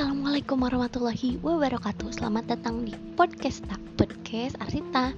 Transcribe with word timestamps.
Assalamualaikum 0.00 0.64
warahmatullahi 0.64 1.36
wabarakatuh. 1.44 2.16
Selamat 2.16 2.48
datang 2.48 2.88
di 2.88 2.96
podcast 3.20 3.60
tak 3.68 3.76
Podcast 4.00 4.56
Arsita. 4.56 5.12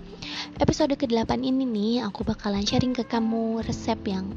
Episode 0.58 0.98
ke-8 0.98 1.38
ini 1.38 1.62
nih 1.62 1.94
Aku 2.10 2.26
bakalan 2.26 2.66
sharing 2.66 2.90
ke 2.90 3.06
kamu 3.06 3.62
resep 3.62 3.94
yang 4.10 4.34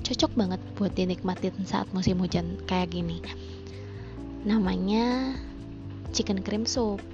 Cocok 0.00 0.32
banget 0.32 0.64
buat 0.80 0.96
dinikmatin 0.96 1.52
saat 1.68 1.84
musim 1.92 2.16
hujan 2.24 2.56
Kayak 2.64 2.96
gini. 2.96 3.20
Namanya 4.48 5.36
Chicken 6.08 6.40
cream 6.40 6.64
soup. 6.64 7.04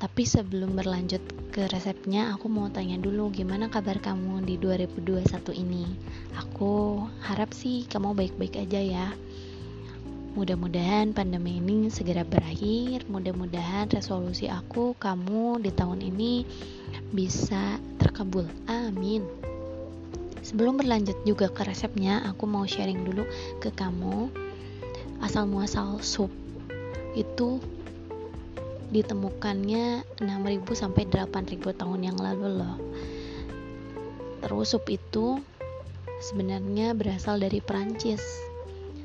Tapi 0.00 0.24
sebelum 0.24 0.80
berlanjut 0.80 1.20
ke 1.52 1.68
resepnya 1.68 2.40
Aku 2.40 2.48
mau 2.48 2.72
tanya 2.72 2.96
dulu 2.96 3.28
gimana 3.28 3.68
kabar 3.68 4.00
kamu 4.00 4.48
di 4.48 4.56
2021 4.56 5.28
ini? 5.60 5.84
Aku 6.40 7.04
harap 7.20 7.52
sih 7.52 7.84
kamu 7.84 8.16
baik-baik 8.16 8.64
aja 8.64 8.80
ya 8.80 9.12
Mudah-mudahan 10.34 11.14
pandemi 11.14 11.62
ini 11.62 11.86
segera 11.94 12.26
berakhir. 12.26 13.06
Mudah-mudahan 13.06 13.86
resolusi 13.86 14.50
aku, 14.50 14.98
kamu 14.98 15.62
di 15.62 15.70
tahun 15.70 16.02
ini 16.02 16.42
bisa 17.14 17.78
terkabul. 18.02 18.42
Amin. 18.66 19.22
Sebelum 20.42 20.82
berlanjut 20.82 21.14
juga 21.22 21.46
ke 21.54 21.62
resepnya, 21.62 22.26
aku 22.26 22.50
mau 22.50 22.66
sharing 22.66 23.06
dulu 23.06 23.22
ke 23.62 23.70
kamu 23.70 24.26
asal 25.22 25.46
muasal 25.46 26.02
sup 26.02 26.34
itu 27.14 27.62
ditemukannya 28.90 30.02
6000 30.18 30.26
sampai 30.74 31.06
8000 31.06 31.78
tahun 31.78 32.00
yang 32.10 32.18
lalu 32.18 32.58
loh. 32.58 32.76
Terus 34.42 34.74
sup 34.74 34.84
itu 34.90 35.38
sebenarnya 36.18 36.90
berasal 36.98 37.38
dari 37.38 37.62
Perancis 37.62 38.20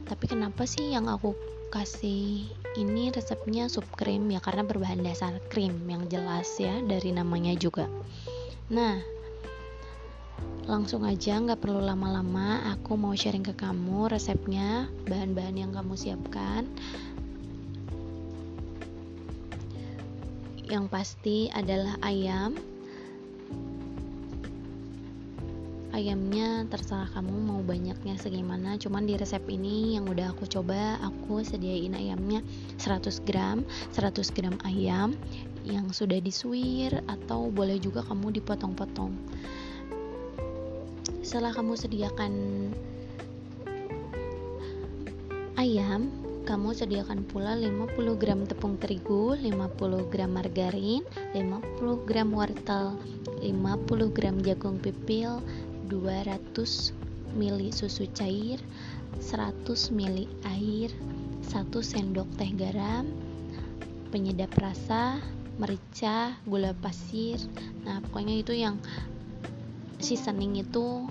tapi 0.10 0.26
kenapa 0.26 0.66
sih 0.66 0.90
yang 0.90 1.06
aku 1.06 1.38
kasih 1.70 2.50
ini 2.74 3.14
resepnya 3.14 3.70
sup 3.70 3.86
krim 3.94 4.26
ya? 4.34 4.42
Karena 4.42 4.66
berbahan 4.66 5.06
dasar 5.06 5.38
krim 5.54 5.86
yang 5.86 6.10
jelas 6.10 6.50
ya 6.58 6.82
dari 6.82 7.14
namanya 7.14 7.54
juga. 7.54 7.86
Nah 8.74 8.98
langsung 10.66 11.06
aja 11.06 11.38
nggak 11.38 11.62
perlu 11.62 11.86
lama-lama. 11.86 12.66
Aku 12.74 12.98
mau 12.98 13.14
sharing 13.14 13.46
ke 13.46 13.54
kamu 13.54 14.10
resepnya 14.10 14.90
bahan-bahan 15.06 15.62
yang 15.62 15.72
kamu 15.72 15.94
siapkan. 15.94 16.66
Yang 20.66 20.86
pasti 20.90 21.50
adalah 21.54 21.98
ayam 22.02 22.58
ayamnya 26.00 26.64
terserah 26.72 27.12
kamu 27.12 27.36
mau 27.44 27.60
banyaknya 27.60 28.16
segimana. 28.16 28.80
Cuman 28.80 29.04
di 29.04 29.20
resep 29.20 29.44
ini 29.52 30.00
yang 30.00 30.08
udah 30.08 30.32
aku 30.32 30.48
coba 30.48 30.96
aku 31.04 31.44
sediain 31.44 31.92
ayamnya 31.92 32.40
100 32.80 33.28
gram 33.28 33.68
100 33.92 34.32
gram 34.32 34.56
ayam 34.64 35.20
yang 35.68 35.92
sudah 35.92 36.24
disuir 36.24 37.04
atau 37.12 37.52
boleh 37.52 37.76
juga 37.84 38.00
kamu 38.08 38.40
dipotong-potong. 38.40 39.12
Setelah 41.20 41.52
kamu 41.52 41.76
sediakan 41.76 42.34
ayam 45.60 46.08
kamu 46.48 46.74
sediakan 46.74 47.30
pula 47.30 47.54
50 47.54 48.18
gram 48.18 48.42
tepung 48.48 48.74
terigu, 48.82 49.38
50 49.38 50.10
gram 50.10 50.34
margarin, 50.34 51.06
50 51.38 52.10
gram 52.10 52.34
wortel, 52.34 52.98
50 53.38 54.10
gram 54.10 54.42
jagung 54.42 54.82
pipil, 54.82 55.46
200 55.90 57.36
ml 57.36 57.62
susu 57.74 58.06
cair 58.14 58.62
100 59.18 59.66
ml 59.92 60.30
air 60.46 60.90
1 61.50 61.70
sendok 61.82 62.30
teh 62.38 62.54
garam 62.54 63.10
penyedap 64.14 64.54
rasa 64.58 65.22
merica 65.60 66.34
gula 66.48 66.72
pasir. 66.78 67.38
Nah 67.84 68.00
pokoknya 68.08 68.36
itu 68.40 68.54
yang 68.56 68.80
seasoning 70.00 70.56
itu 70.62 71.06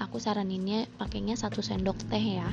aku 0.00 0.16
saraninnya 0.16 0.88
pakainya 0.96 1.36
1 1.36 1.52
sendok 1.60 1.98
teh 2.08 2.40
ya 2.40 2.48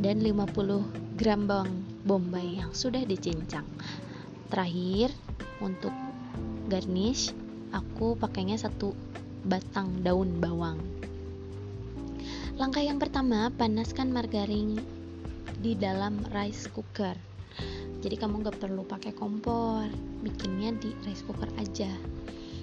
dan 0.00 0.24
50 0.24 1.18
gram 1.20 1.44
bawang 1.44 1.84
bombay 2.08 2.62
yang 2.62 2.72
sudah 2.72 3.04
dicincang. 3.04 3.66
Terakhir 4.48 5.12
untuk 5.60 5.92
garnish 6.72 7.36
aku 7.74 8.16
pakainya 8.16 8.56
satu 8.56 8.96
batang 9.46 10.04
daun 10.04 10.40
bawang. 10.40 10.80
Langkah 12.60 12.84
yang 12.84 13.00
pertama, 13.00 13.48
panaskan 13.56 14.12
margarin 14.12 14.76
di 15.64 15.72
dalam 15.72 16.20
rice 16.32 16.68
cooker. 16.68 17.16
Jadi 18.00 18.16
kamu 18.16 18.44
gak 18.44 18.60
perlu 18.60 18.84
pakai 18.84 19.12
kompor, 19.16 19.88
bikinnya 20.20 20.76
di 20.76 20.92
rice 21.04 21.24
cooker 21.24 21.48
aja. 21.56 21.88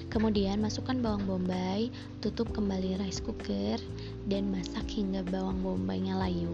Kemudian 0.08 0.64
masukkan 0.64 0.98
bawang 1.02 1.26
bombay, 1.26 1.90
tutup 2.24 2.50
kembali 2.54 3.02
rice 3.02 3.22
cooker, 3.26 3.82
dan 4.30 4.50
masak 4.54 4.86
hingga 4.88 5.22
bawang 5.28 5.60
bombaynya 5.62 6.16
layu. 6.16 6.54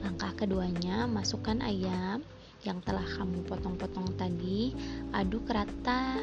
Langkah 0.00 0.34
keduanya, 0.34 1.04
masukkan 1.06 1.60
ayam 1.62 2.24
yang 2.66 2.82
telah 2.82 3.06
kamu 3.16 3.46
potong-potong 3.46 4.18
tadi, 4.18 4.74
aduk 5.14 5.46
rata 5.46 6.18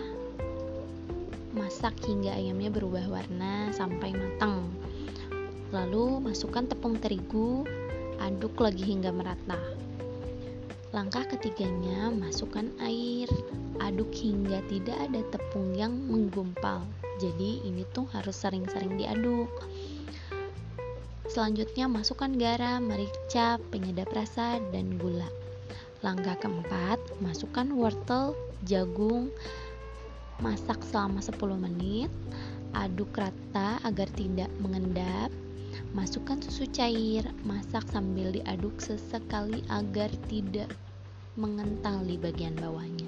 masak 1.56 1.96
hingga 2.04 2.36
ayamnya 2.36 2.68
berubah 2.68 3.08
warna 3.08 3.72
sampai 3.72 4.12
matang. 4.12 4.68
Lalu 5.72 6.20
masukkan 6.20 6.68
tepung 6.68 7.00
terigu, 7.00 7.64
aduk 8.20 8.60
lagi 8.60 8.84
hingga 8.84 9.16
merata. 9.16 9.58
Langkah 10.92 11.28
ketiganya, 11.28 12.12
masukkan 12.12 12.72
air, 12.84 13.28
aduk 13.84 14.12
hingga 14.16 14.64
tidak 14.72 14.96
ada 15.00 15.24
tepung 15.32 15.76
yang 15.76 15.92
menggumpal. 16.08 16.84
Jadi 17.20 17.64
ini 17.64 17.84
tuh 17.96 18.08
harus 18.12 18.36
sering-sering 18.36 18.96
diaduk. 19.00 19.52
Selanjutnya 21.28 21.92
masukkan 21.92 22.32
garam, 22.40 22.88
merica, 22.88 23.60
penyedap 23.72 24.08
rasa, 24.16 24.60
dan 24.72 24.96
gula. 24.96 25.28
Langkah 26.00 26.40
keempat, 26.40 27.02
masukkan 27.20 27.68
wortel, 27.76 28.38
jagung, 28.64 29.34
Masak 30.44 30.84
selama 30.84 31.24
10 31.24 31.56
menit, 31.56 32.12
aduk 32.76 33.16
rata 33.16 33.80
agar 33.88 34.12
tidak 34.20 34.52
mengendap. 34.60 35.32
Masukkan 35.96 36.44
susu 36.44 36.68
cair, 36.76 37.24
masak 37.48 37.88
sambil 37.88 38.36
diaduk 38.36 38.76
sesekali 38.84 39.64
agar 39.72 40.12
tidak 40.28 40.68
mengental 41.40 42.04
di 42.04 42.20
bagian 42.20 42.52
bawahnya. 42.60 43.08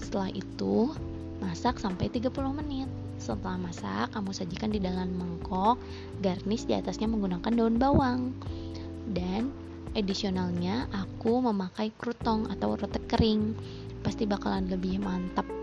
Setelah 0.00 0.32
itu, 0.32 0.96
masak 1.44 1.76
sampai 1.76 2.08
30 2.08 2.32
menit. 2.56 2.88
Setelah 3.20 3.60
masak, 3.60 4.16
kamu 4.16 4.32
sajikan 4.32 4.72
di 4.72 4.80
dalam 4.80 5.12
mangkok, 5.12 5.76
garnish 6.24 6.64
di 6.64 6.72
atasnya 6.72 7.04
menggunakan 7.04 7.52
daun 7.52 7.76
bawang. 7.76 8.32
Dan 9.12 9.52
additionalnya, 9.92 10.88
aku 10.88 11.44
memakai 11.44 11.92
krutong 12.00 12.48
atau 12.48 12.80
roti 12.80 13.00
kering. 13.04 13.52
Pasti 14.00 14.24
bakalan 14.24 14.72
lebih 14.72 14.98
mantap 14.98 15.61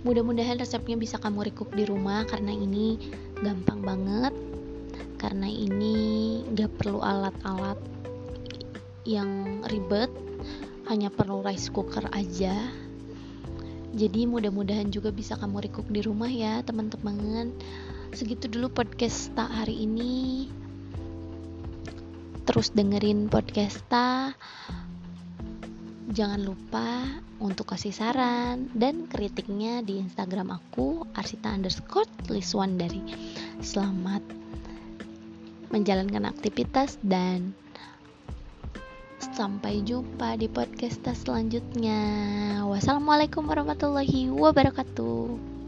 Mudah-mudahan 0.00 0.56
resepnya 0.56 0.96
bisa 0.96 1.20
kamu 1.20 1.52
recook 1.52 1.76
di 1.76 1.84
rumah 1.84 2.24
karena 2.24 2.56
ini 2.56 2.96
gampang 3.44 3.84
banget. 3.84 4.32
Karena 5.20 5.44
ini 5.44 6.40
gak 6.56 6.80
perlu 6.80 7.04
alat-alat 7.04 7.76
yang 9.04 9.60
ribet, 9.68 10.08
hanya 10.88 11.12
perlu 11.12 11.44
rice 11.44 11.68
cooker 11.68 12.08
aja. 12.16 12.56
Jadi 13.92 14.24
mudah-mudahan 14.24 14.88
juga 14.88 15.12
bisa 15.12 15.36
kamu 15.36 15.68
recook 15.68 15.92
di 15.92 16.00
rumah 16.00 16.32
ya, 16.32 16.64
teman-teman. 16.64 17.52
Segitu 18.16 18.48
dulu 18.48 18.72
podcast 18.72 19.28
tak 19.36 19.52
hari 19.52 19.84
ini. 19.84 20.48
Terus 22.48 22.72
dengerin 22.72 23.28
podcast 23.28 23.84
tak 23.92 24.40
Jangan 26.10 26.42
lupa 26.42 27.06
untuk 27.38 27.70
kasih 27.70 27.94
saran 27.94 28.66
dan 28.74 29.06
kritiknya 29.06 29.78
di 29.78 30.02
Instagram 30.02 30.50
aku 30.50 31.06
arsita 31.14 31.54
underscore 31.54 32.10
liswandari. 32.26 32.98
Selamat 33.62 34.18
menjalankan 35.70 36.26
aktivitas 36.26 36.98
dan 37.06 37.54
sampai 39.22 39.86
jumpa 39.86 40.34
di 40.34 40.50
podcast 40.50 40.98
selanjutnya. 41.14 42.02
Wassalamualaikum 42.66 43.46
warahmatullahi 43.46 44.34
wabarakatuh. 44.34 45.59